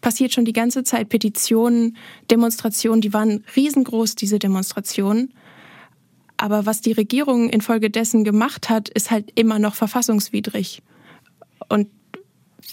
[0.00, 1.08] passiert schon die ganze Zeit.
[1.08, 1.96] Petitionen,
[2.30, 5.32] Demonstrationen, die waren riesengroß, diese Demonstrationen.
[6.36, 10.82] Aber was die Regierung infolgedessen gemacht hat, ist halt immer noch verfassungswidrig.
[11.68, 11.88] Und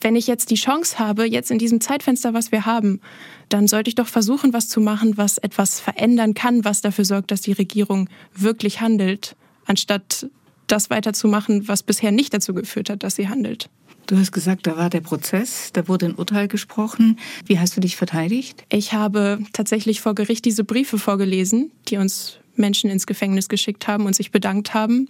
[0.02, 3.02] wenn ich jetzt die Chance habe, jetzt in diesem Zeitfenster, was wir haben,
[3.50, 7.32] dann sollte ich doch versuchen, was zu machen, was etwas verändern kann, was dafür sorgt,
[7.32, 10.28] dass die Regierung wirklich handelt, anstatt
[10.68, 13.70] das weiterzumachen, was bisher nicht dazu geführt hat, dass sie handelt.
[14.08, 17.20] Du hast gesagt, da war der Prozess, da wurde ein Urteil gesprochen.
[17.46, 18.64] Wie hast du dich verteidigt?
[18.70, 24.06] Ich habe tatsächlich vor Gericht diese Briefe vorgelesen, die uns Menschen ins Gefängnis geschickt haben
[24.06, 25.10] und sich bedankt haben.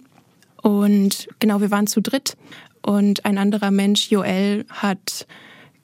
[0.62, 2.36] Und genau, wir waren zu dritt.
[2.82, 5.26] Und ein anderer Mensch, Joel, hat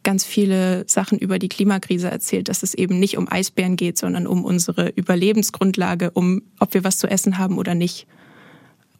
[0.03, 4.27] ganz viele Sachen über die Klimakrise erzählt, dass es eben nicht um Eisbären geht, sondern
[4.27, 8.07] um unsere Überlebensgrundlage, um ob wir was zu essen haben oder nicht.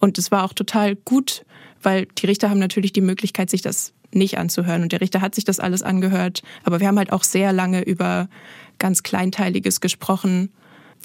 [0.01, 1.45] Und es war auch total gut,
[1.83, 4.83] weil die Richter haben natürlich die Möglichkeit, sich das nicht anzuhören.
[4.83, 6.43] Und der Richter hat sich das alles angehört.
[6.63, 8.29] Aber wir haben halt auch sehr lange über
[8.79, 10.51] ganz Kleinteiliges gesprochen.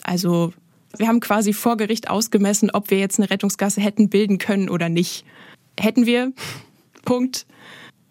[0.03, 0.53] Also
[0.97, 4.89] wir haben quasi vor Gericht ausgemessen, ob wir jetzt eine Rettungsgasse hätten bilden können oder
[4.89, 5.25] nicht.
[5.79, 6.31] Hätten wir.
[7.03, 7.45] Punkt.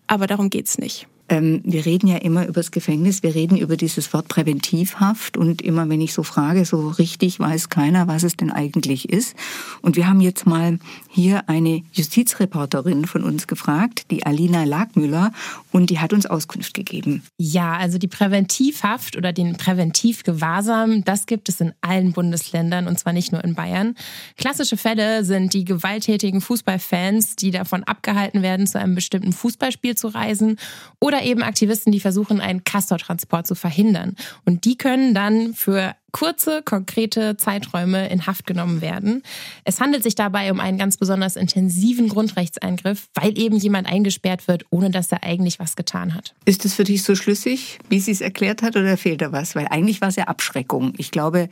[0.07, 1.07] Aber darum geht's nicht.
[1.29, 5.63] Ähm, wir reden ja immer über das Gefängnis, wir reden über dieses Wort Präventivhaft und
[5.63, 9.37] immer wenn ich so frage, so richtig weiß keiner, was es denn eigentlich ist.
[9.83, 10.79] Und wir haben jetzt mal
[11.11, 15.33] hier eine Justizreporterin von uns gefragt, die Alina Lagmüller,
[15.71, 17.23] und die hat uns Auskunft gegeben.
[17.37, 23.13] Ja, also die Präventivhaft oder den Präventivgewahrsam, das gibt es in allen Bundesländern und zwar
[23.13, 23.95] nicht nur in Bayern.
[24.37, 30.09] Klassische Fälle sind die gewalttätigen Fußballfans, die davon abgehalten werden, zu einem bestimmten Fußballspiel zu
[30.09, 30.59] reisen
[31.01, 34.15] oder oder eben Aktivisten, die versuchen, einen Castortransport zu verhindern.
[34.45, 39.23] Und die können dann für kurze, konkrete Zeiträume in Haft genommen werden.
[39.65, 44.65] Es handelt sich dabei um einen ganz besonders intensiven Grundrechtseingriff, weil eben jemand eingesperrt wird,
[44.71, 46.35] ohne dass er eigentlich was getan hat.
[46.45, 49.55] Ist es für dich so schlüssig, wie sie es erklärt hat, oder fehlt da was?
[49.55, 50.95] Weil eigentlich war es ja Abschreckung.
[50.97, 51.49] Ich glaube,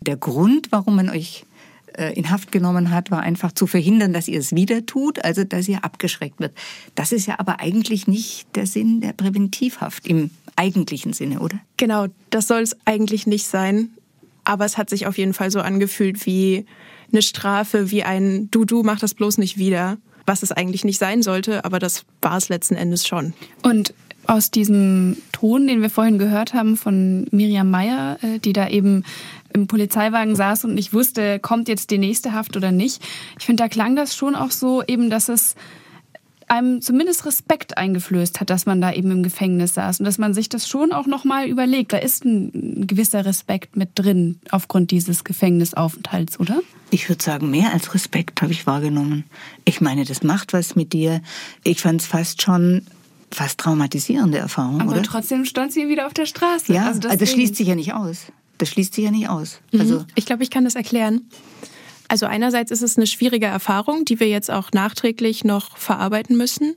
[0.00, 1.44] der Grund, warum man euch
[2.12, 5.68] in Haft genommen hat, war einfach zu verhindern, dass ihr es wieder tut, also dass
[5.68, 6.52] ihr abgeschreckt wird.
[6.94, 11.58] Das ist ja aber eigentlich nicht der Sinn der Präventivhaft im eigentlichen Sinne, oder?
[11.76, 13.90] Genau, das soll es eigentlich nicht sein.
[14.44, 16.66] Aber es hat sich auf jeden Fall so angefühlt wie
[17.12, 19.98] eine Strafe, wie ein Du, du, mach das bloß nicht wieder.
[20.26, 23.32] Was es eigentlich nicht sein sollte, aber das war es letzten Endes schon.
[23.62, 23.94] Und
[24.26, 29.04] aus diesem Ton, den wir vorhin gehört haben von Miriam Meyer, äh, die da eben
[29.52, 33.02] im Polizeiwagen saß und nicht wusste, kommt jetzt die nächste Haft oder nicht.
[33.38, 35.56] Ich finde, da klang das schon auch so eben, dass es
[36.50, 40.34] einem zumindest Respekt eingeflößt hat, dass man da eben im Gefängnis saß und dass man
[40.34, 41.92] sich das schon auch nochmal überlegt.
[41.92, 46.60] Da ist ein gewisser Respekt mit drin aufgrund dieses Gefängnisaufenthalts, oder?
[46.90, 49.24] Ich würde sagen, mehr als Respekt habe ich wahrgenommen.
[49.64, 51.22] Ich meine, das macht was mit dir.
[51.62, 52.82] Ich fand es fast schon
[53.32, 55.02] fast traumatisierende Erfahrung, Aber oder?
[55.02, 56.72] trotzdem stand sie wieder auf der Straße.
[56.72, 58.26] Ja, also, also das schließt sich ja nicht aus.
[58.60, 59.60] Das schließt sich ja nicht aus.
[59.72, 59.80] Mhm.
[59.80, 61.22] Also ich glaube, ich kann das erklären.
[62.08, 66.76] Also einerseits ist es eine schwierige Erfahrung, die wir jetzt auch nachträglich noch verarbeiten müssen.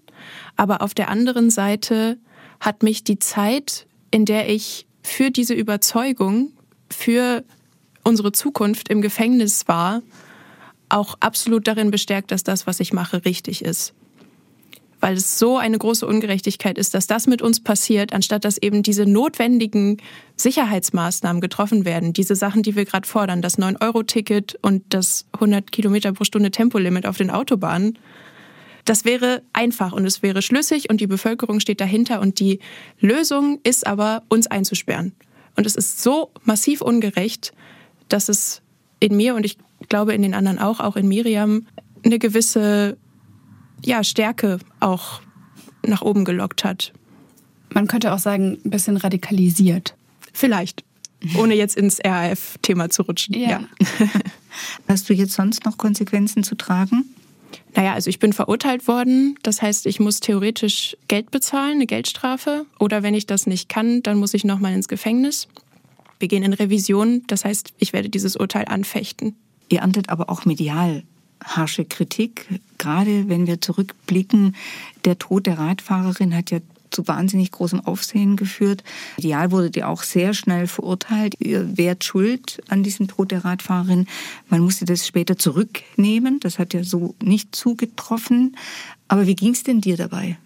[0.56, 2.18] Aber auf der anderen Seite
[2.60, 6.54] hat mich die Zeit, in der ich für diese Überzeugung,
[6.90, 7.44] für
[8.04, 10.02] unsere Zukunft im Gefängnis war,
[10.88, 13.94] auch absolut darin bestärkt, dass das, was ich mache, richtig ist
[15.04, 18.84] weil es so eine große Ungerechtigkeit ist, dass das mit uns passiert, anstatt dass eben
[18.84, 19.98] diese notwendigen
[20.38, 22.14] Sicherheitsmaßnahmen getroffen werden.
[22.14, 27.06] Diese Sachen, die wir gerade fordern, das 9-Euro-Ticket und das 100 Kilometer pro Stunde Tempolimit
[27.06, 28.00] auf den Autobahnen.
[28.86, 32.60] Das wäre einfach und es wäre schlüssig und die Bevölkerung steht dahinter und die
[33.02, 35.12] Lösung ist aber, uns einzusperren.
[35.58, 37.52] Und es ist so massiv ungerecht,
[38.08, 38.62] dass es
[39.02, 39.58] in mir und ich
[39.90, 41.68] glaube in den anderen auch, auch in Miriam,
[42.06, 42.96] eine gewisse
[43.86, 45.22] ja, Stärke auch
[45.86, 46.94] nach oben gelockt hat.
[47.70, 49.96] Man könnte auch sagen, ein bisschen radikalisiert.
[50.32, 50.84] Vielleicht.
[51.38, 53.36] Ohne jetzt ins RAF-Thema zu rutschen.
[53.36, 53.50] Ja.
[53.50, 53.64] ja.
[54.88, 57.06] Hast du jetzt sonst noch Konsequenzen zu tragen?
[57.76, 59.38] Naja, also ich bin verurteilt worden.
[59.42, 62.66] Das heißt, ich muss theoretisch Geld bezahlen, eine Geldstrafe.
[62.78, 65.48] Oder wenn ich das nicht kann, dann muss ich nochmal ins Gefängnis.
[66.20, 67.24] Wir gehen in Revision.
[67.28, 69.36] Das heißt, ich werde dieses Urteil anfechten.
[69.70, 71.04] Ihr erntet aber auch medial
[71.44, 72.48] harsche Kritik.
[72.78, 74.56] Gerade wenn wir zurückblicken,
[75.06, 76.60] der Tod der Radfahrerin hat ja
[76.94, 78.84] zu wahnsinnig großem Aufsehen geführt.
[79.18, 81.36] Ideal wurde die auch sehr schnell verurteilt.
[81.40, 84.08] Ihr wärt schuld an diesem Tod der Radfahrerin.
[84.50, 86.40] Man musste das später zurücknehmen.
[86.40, 88.56] Das hat ja so nicht zugetroffen.
[89.08, 90.38] Aber wie ging es denn dir dabei?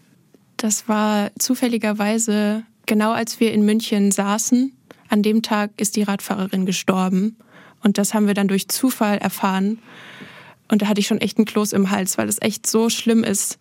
[0.56, 4.72] Das war zufälligerweise genau als wir in München saßen.
[5.10, 7.36] An dem Tag ist die Radfahrerin gestorben.
[7.84, 9.80] Und das haben wir dann durch Zufall erfahren.
[10.69, 13.23] Und da hatte ich schon echt einen Kloß im Hals, weil es echt so schlimm
[13.23, 13.58] ist,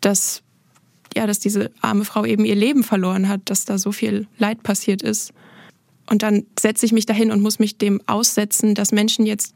[0.00, 0.42] dass,
[1.16, 4.62] ja, dass diese arme Frau eben ihr Leben verloren hat, dass da so viel Leid
[4.62, 5.32] passiert ist.
[6.08, 9.54] Und dann setze ich mich dahin und muss mich dem aussetzen, dass Menschen jetzt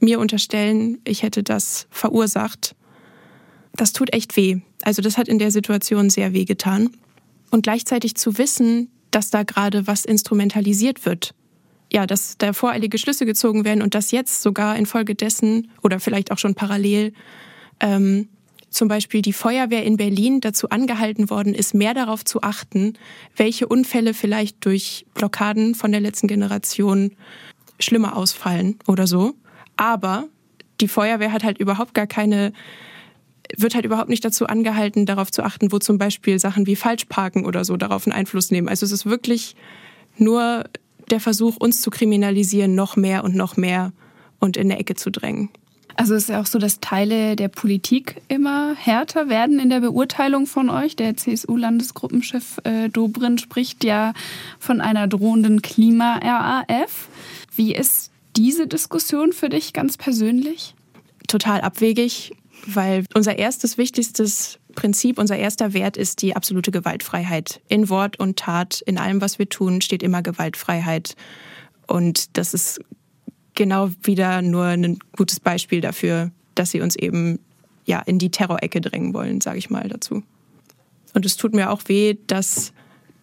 [0.00, 2.74] mir unterstellen, ich hätte das verursacht.
[3.74, 4.60] Das tut echt weh.
[4.82, 6.90] Also das hat in der Situation sehr weh getan.
[7.50, 11.34] Und gleichzeitig zu wissen, dass da gerade was instrumentalisiert wird.
[11.92, 16.38] Ja, dass da voreilige Schlüsse gezogen werden und dass jetzt sogar infolgedessen oder vielleicht auch
[16.38, 17.12] schon parallel
[17.80, 18.28] ähm,
[18.70, 22.94] zum Beispiel die Feuerwehr in Berlin dazu angehalten worden ist, mehr darauf zu achten,
[23.36, 27.12] welche Unfälle vielleicht durch Blockaden von der letzten Generation
[27.80, 29.34] schlimmer ausfallen oder so.
[29.76, 30.28] Aber
[30.80, 32.52] die Feuerwehr hat halt überhaupt gar keine,
[33.56, 37.44] wird halt überhaupt nicht dazu angehalten, darauf zu achten, wo zum Beispiel Sachen wie Falschparken
[37.44, 38.68] oder so darauf einen Einfluss nehmen.
[38.68, 39.56] Also es ist wirklich
[40.16, 40.64] nur
[41.10, 43.92] der Versuch, uns zu kriminalisieren, noch mehr und noch mehr
[44.38, 45.50] und in der Ecke zu drängen.
[45.96, 49.80] Also es ist ja auch so, dass Teile der Politik immer härter werden in der
[49.80, 50.96] Beurteilung von euch.
[50.96, 54.14] Der CSU-Landesgruppenchef äh, Dobrindt spricht ja
[54.58, 57.08] von einer drohenden Klima-RAF.
[57.54, 60.74] Wie ist diese Diskussion für dich ganz persönlich?
[61.26, 62.32] Total abwegig,
[62.66, 67.60] weil unser erstes wichtigstes Prinzip, unser erster Wert ist die absolute Gewaltfreiheit.
[67.68, 71.16] In Wort und Tat, in allem, was wir tun, steht immer Gewaltfreiheit.
[71.86, 72.80] Und das ist
[73.54, 77.38] genau wieder nur ein gutes Beispiel dafür, dass sie uns eben
[77.84, 80.22] ja in die Terrorecke drängen wollen, sage ich mal dazu.
[81.14, 82.72] Und es tut mir auch weh, dass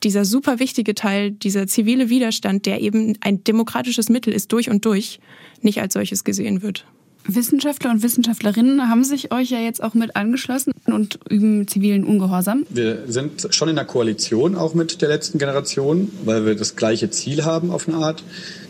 [0.03, 4.85] dieser super wichtige Teil, dieser zivile Widerstand, der eben ein demokratisches Mittel ist, durch und
[4.85, 5.19] durch,
[5.61, 6.85] nicht als solches gesehen wird.
[7.27, 12.65] Wissenschaftler und Wissenschaftlerinnen haben sich euch ja jetzt auch mit angeschlossen und üben zivilen Ungehorsam.
[12.69, 17.09] Wir sind schon in der Koalition auch mit der letzten Generation, weil wir das gleiche
[17.09, 18.23] Ziel haben auf eine Art.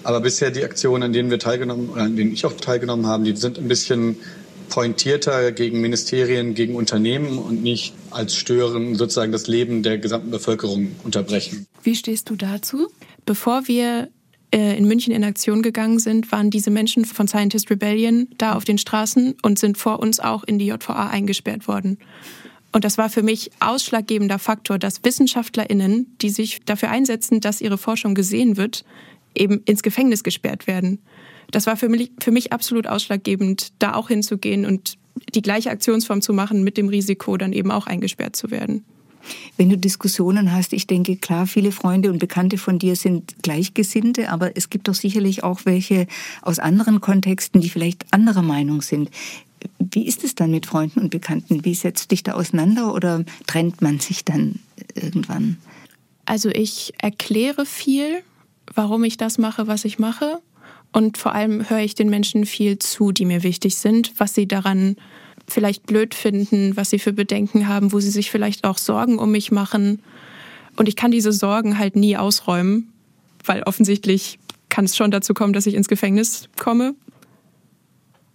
[0.03, 3.23] Aber bisher die Aktionen, an denen wir teilgenommen, oder an denen ich auch teilgenommen habe,
[3.23, 4.17] die sind ein bisschen
[4.69, 10.91] pointierter gegen Ministerien, gegen Unternehmen und nicht als Stören sozusagen das Leben der gesamten Bevölkerung
[11.03, 11.67] unterbrechen.
[11.83, 12.87] Wie stehst du dazu?
[13.25, 14.09] Bevor wir
[14.51, 18.77] in München in Aktion gegangen sind, waren diese Menschen von Scientist Rebellion da auf den
[18.77, 21.97] Straßen und sind vor uns auch in die JVA eingesperrt worden.
[22.71, 27.77] Und das war für mich ausschlaggebender Faktor, dass WissenschaftlerInnen, die sich dafür einsetzen, dass ihre
[27.77, 28.85] Forschung gesehen wird,
[29.35, 30.99] eben ins Gefängnis gesperrt werden.
[31.51, 34.97] Das war für mich, für mich absolut ausschlaggebend, da auch hinzugehen und
[35.33, 38.85] die gleiche Aktionsform zu machen mit dem Risiko, dann eben auch eingesperrt zu werden.
[39.57, 44.29] Wenn du Diskussionen hast, ich denke, klar, viele Freunde und Bekannte von dir sind Gleichgesinnte,
[44.29, 46.07] aber es gibt doch sicherlich auch welche
[46.41, 49.09] aus anderen Kontexten, die vielleicht anderer Meinung sind.
[49.79, 51.65] Wie ist es dann mit Freunden und Bekannten?
[51.65, 54.59] Wie setzt dich da auseinander oder trennt man sich dann
[54.93, 55.57] irgendwann?
[56.25, 58.21] Also ich erkläre viel,
[58.73, 60.41] warum ich das mache, was ich mache.
[60.91, 64.47] Und vor allem höre ich den Menschen viel zu, die mir wichtig sind, was sie
[64.47, 64.97] daran
[65.47, 69.31] vielleicht blöd finden, was sie für Bedenken haben, wo sie sich vielleicht auch Sorgen um
[69.31, 70.01] mich machen.
[70.75, 72.91] Und ich kann diese Sorgen halt nie ausräumen,
[73.45, 76.95] weil offensichtlich kann es schon dazu kommen, dass ich ins Gefängnis komme.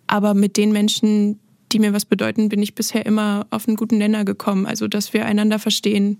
[0.06, 1.38] Aber mit den Menschen,
[1.70, 4.66] die mir was bedeuten, bin ich bisher immer auf einen guten Nenner gekommen.
[4.66, 6.18] Also, dass wir einander verstehen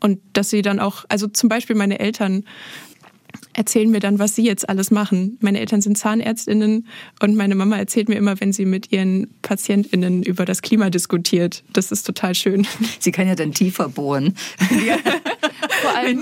[0.00, 2.44] und dass sie dann auch, also zum Beispiel meine Eltern
[3.54, 5.38] erzählen mir dann, was sie jetzt alles machen.
[5.40, 6.86] Meine Eltern sind Zahnärztinnen
[7.20, 11.62] und meine Mama erzählt mir immer, wenn sie mit ihren Patientinnen über das Klima diskutiert.
[11.72, 12.66] Das ist total schön.
[12.98, 14.34] Sie kann ja dann tiefer bohren.
[14.86, 14.96] Ja.
[15.82, 16.20] vor allem,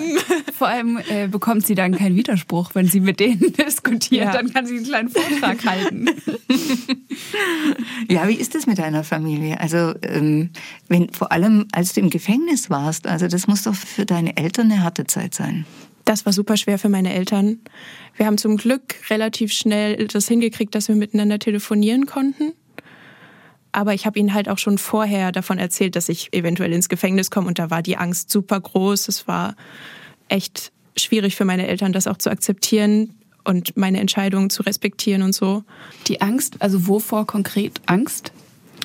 [0.53, 4.27] vor allem äh, bekommt sie dann keinen Widerspruch, wenn sie mit denen diskutiert.
[4.27, 4.33] Ja.
[4.33, 6.09] Dann kann sie einen kleinen Vortrag halten.
[8.09, 9.61] Ja, wie ist es mit deiner Familie?
[9.61, 10.51] Also ähm,
[10.89, 14.71] wenn vor allem als du im Gefängnis warst, also das muss doch für deine Eltern
[14.71, 15.65] eine harte Zeit sein.
[16.11, 17.61] Das war super schwer für meine Eltern.
[18.17, 22.53] Wir haben zum Glück relativ schnell das hingekriegt, dass wir miteinander telefonieren konnten.
[23.71, 27.31] Aber ich habe ihnen halt auch schon vorher davon erzählt, dass ich eventuell ins Gefängnis
[27.31, 29.07] komme und da war die Angst super groß.
[29.07, 29.55] Es war
[30.29, 35.33] echt schwierig für meine Eltern, das auch zu akzeptieren und meine Entscheidungen zu respektieren und
[35.33, 35.63] so.
[36.09, 38.33] Die Angst, also wovor konkret Angst,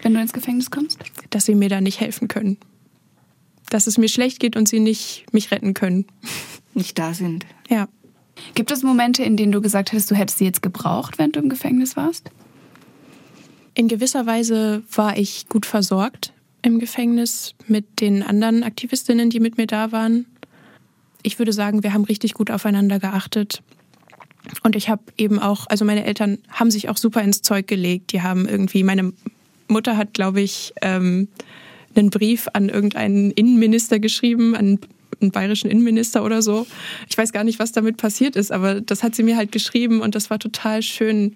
[0.03, 0.99] wenn du ins Gefängnis kommst?
[1.31, 2.57] Dass sie mir da nicht helfen können.
[3.71, 6.05] Dass es mir schlecht geht und sie nicht mich retten können
[6.75, 7.45] nicht da sind.
[7.69, 7.88] Ja.
[8.53, 11.39] Gibt es Momente, in denen du gesagt hättest, du hättest sie jetzt gebraucht, wenn du
[11.39, 12.31] im Gefängnis warst?
[13.73, 19.57] In gewisser Weise war ich gut versorgt im Gefängnis mit den anderen Aktivistinnen, die mit
[19.57, 20.25] mir da waren.
[21.21, 23.61] Ich würde sagen, wir haben richtig gut aufeinander geachtet.
[24.63, 28.11] Und ich habe eben auch, also meine Eltern haben sich auch super ins Zeug gelegt.
[28.13, 29.13] Die haben irgendwie, meine
[29.67, 31.27] Mutter hat, glaube ich, ähm,
[31.95, 34.79] einen Brief an irgendeinen Innenminister geschrieben, an
[35.21, 36.67] einen bayerischen Innenminister oder so.
[37.10, 40.01] Ich weiß gar nicht, was damit passiert ist, aber das hat sie mir halt geschrieben
[40.01, 41.36] und das war total schön,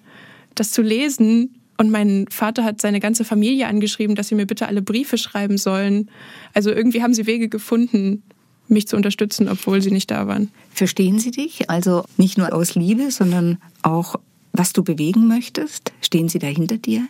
[0.55, 1.55] das zu lesen.
[1.77, 5.57] Und mein Vater hat seine ganze Familie angeschrieben, dass sie mir bitte alle Briefe schreiben
[5.57, 6.11] sollen.
[6.53, 8.21] Also irgendwie haben sie Wege gefunden,
[8.67, 10.51] mich zu unterstützen, obwohl sie nicht da waren.
[10.71, 11.69] Verstehen Sie dich?
[11.69, 14.15] Also nicht nur aus Liebe, sondern auch,
[14.51, 15.93] was du bewegen möchtest?
[16.01, 17.07] Stehen sie da hinter dir?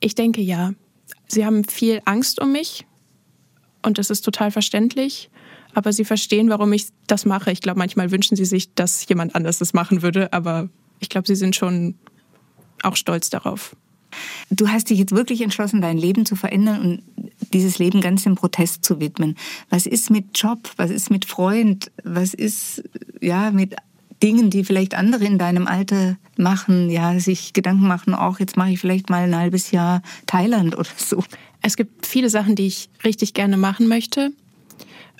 [0.00, 0.72] Ich denke ja.
[1.28, 2.86] Sie haben viel Angst um mich
[3.82, 5.30] und das ist total verständlich.
[5.76, 7.52] Aber sie verstehen, warum ich das mache.
[7.52, 11.26] Ich glaube, manchmal wünschen sie sich, dass jemand anders das machen würde, aber ich glaube,
[11.26, 11.96] sie sind schon
[12.82, 13.76] auch stolz darauf.
[14.48, 17.02] Du hast dich jetzt wirklich entschlossen, dein Leben zu verändern und
[17.52, 19.36] dieses Leben ganz dem Protest zu widmen.
[19.68, 20.70] Was ist mit Job?
[20.78, 21.92] Was ist mit Freund?
[22.02, 22.82] Was ist
[23.20, 23.76] ja mit
[24.22, 28.70] Dingen, die vielleicht andere in deinem Alter machen, ja, sich Gedanken machen, auch jetzt mache
[28.70, 31.22] ich vielleicht mal ein halbes Jahr Thailand oder so.
[31.60, 34.32] Es gibt viele Sachen, die ich richtig gerne machen möchte.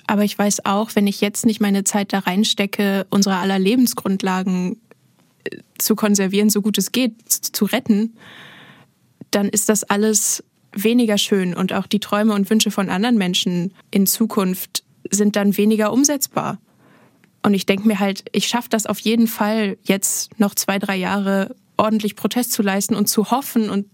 [0.07, 4.79] Aber ich weiß auch, wenn ich jetzt nicht meine Zeit da reinstecke, unsere aller Lebensgrundlagen
[5.43, 8.15] äh, zu konservieren, so gut es geht, zu retten,
[9.31, 13.73] dann ist das alles weniger schön und auch die Träume und Wünsche von anderen Menschen
[13.91, 16.59] in Zukunft sind dann weniger umsetzbar.
[17.43, 20.95] Und ich denke mir halt, ich schaffe das auf jeden Fall jetzt noch zwei, drei
[20.95, 23.85] Jahre ordentlich Protest zu leisten und zu hoffen und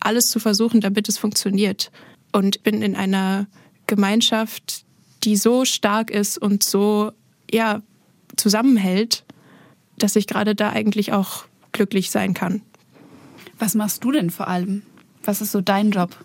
[0.00, 1.90] alles zu versuchen, damit es funktioniert.
[2.32, 3.46] Und bin in einer
[3.86, 4.84] Gemeinschaft,
[5.24, 7.12] die so stark ist und so
[7.50, 7.82] ja,
[8.36, 9.24] zusammenhält,
[9.98, 12.62] dass ich gerade da eigentlich auch glücklich sein kann.
[13.58, 14.82] Was machst du denn vor allem?
[15.22, 16.16] Was ist so dein Job?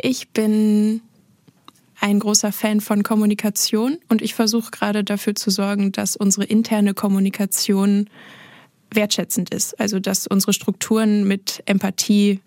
[0.00, 1.00] Ich bin
[2.00, 6.94] ein großer Fan von Kommunikation und ich versuche gerade dafür zu sorgen, dass unsere interne
[6.94, 8.08] Kommunikation
[8.92, 9.78] wertschätzend ist.
[9.80, 12.40] Also dass unsere Strukturen mit Empathie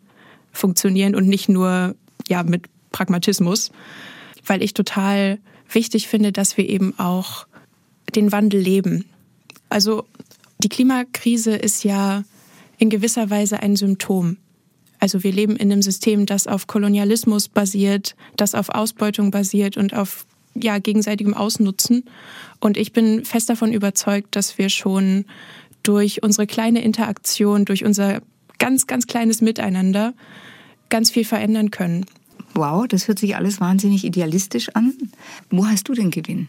[0.54, 1.96] funktionieren und nicht nur
[2.28, 3.72] ja mit Pragmatismus
[4.45, 7.47] weil ich total wichtig finde, dass wir eben auch
[8.15, 9.06] den Wandel leben.
[9.69, 10.06] Also
[10.60, 12.23] die Klimakrise ist ja
[12.77, 14.38] in gewisser Weise ein Symptom.
[14.99, 19.95] Also wir leben in einem System, das auf Kolonialismus basiert, das auf Ausbeutung basiert und
[19.95, 22.04] auf ja, gegenseitigem Ausnutzen.
[22.60, 25.25] Und ich bin fest davon überzeugt, dass wir schon
[25.84, 28.21] durch unsere kleine Interaktion, durch unser
[28.60, 30.13] ganz, ganz kleines Miteinander
[30.89, 32.06] ganz viel verändern können.
[32.54, 34.94] Wow, das hört sich alles wahnsinnig idealistisch an.
[35.50, 36.48] Wo hast du den Gewinn?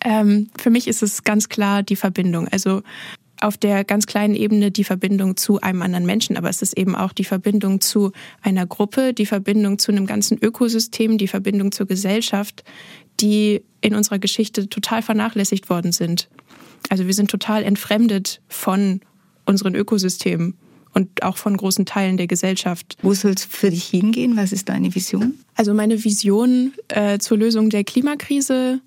[0.00, 2.48] Ähm, für mich ist es ganz klar die Verbindung.
[2.48, 2.82] Also
[3.40, 6.94] auf der ganz kleinen Ebene die Verbindung zu einem anderen Menschen, aber es ist eben
[6.94, 11.86] auch die Verbindung zu einer Gruppe, die Verbindung zu einem ganzen Ökosystem, die Verbindung zur
[11.86, 12.64] Gesellschaft,
[13.20, 16.28] die in unserer Geschichte total vernachlässigt worden sind.
[16.88, 19.00] Also wir sind total entfremdet von
[19.44, 20.54] unseren Ökosystemen
[20.94, 22.96] und auch von großen Teilen der Gesellschaft.
[23.02, 24.36] Wo soll es für dich hingehen?
[24.36, 25.34] Was ist deine Vision?
[25.54, 28.80] Also meine Vision äh, zur Lösung der Klimakrise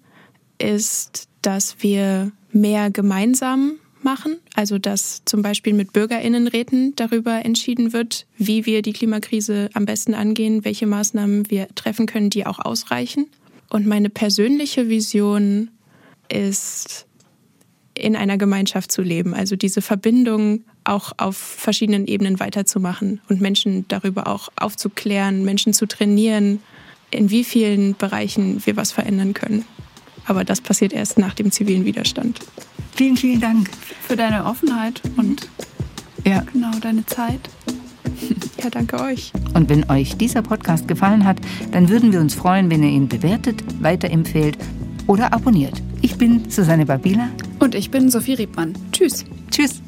[0.57, 8.25] ist, dass wir mehr gemeinsam machen, also dass zum Beispiel mit Bürgerinnenräten darüber entschieden wird,
[8.37, 13.27] wie wir die Klimakrise am besten angehen, welche Maßnahmen wir treffen können, die auch ausreichen.
[13.69, 15.69] Und meine persönliche Vision
[16.29, 17.06] ist,
[17.97, 23.85] in einer Gemeinschaft zu leben, also diese Verbindung auch auf verschiedenen Ebenen weiterzumachen und Menschen
[23.87, 26.61] darüber auch aufzuklären, Menschen zu trainieren,
[27.11, 29.65] in wie vielen Bereichen wir was verändern können.
[30.25, 32.39] Aber das passiert erst nach dem zivilen Widerstand.
[32.95, 33.69] Vielen, vielen Dank
[34.01, 35.47] für deine Offenheit und
[36.25, 36.41] ja.
[36.51, 37.39] genau deine Zeit.
[38.63, 39.31] Ja, danke euch.
[39.53, 41.37] Und wenn euch dieser Podcast gefallen hat,
[41.71, 44.57] dann würden wir uns freuen, wenn ihr ihn bewertet, weiterempfehlt
[45.07, 45.81] oder abonniert.
[46.01, 47.29] Ich bin Susanne Babila.
[47.59, 48.73] Und ich bin Sophie Riebmann.
[48.91, 49.25] Tschüss.
[49.49, 49.81] Tschüss.